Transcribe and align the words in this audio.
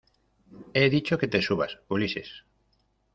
he 0.73 0.89
dicho 0.89 1.19
que 1.19 1.27
te 1.27 1.43
subas, 1.43 1.77
Ulises. 1.89 2.43